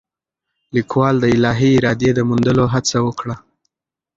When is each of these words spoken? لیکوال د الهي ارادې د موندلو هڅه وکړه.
لیکوال 0.75 1.15
د 1.19 1.25
الهي 1.35 1.69
ارادې 1.79 2.09
د 2.15 2.19
موندلو 2.29 2.65
هڅه 2.73 2.97
وکړه. 3.07 3.35